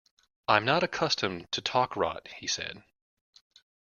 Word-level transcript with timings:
'I 0.47 0.57
am 0.57 0.65
not 0.65 0.81
accustomed 0.81 1.51
to 1.51 1.61
talk 1.61 1.95
rot,' 1.95 2.27
he 2.37 2.47
said. 2.47 2.83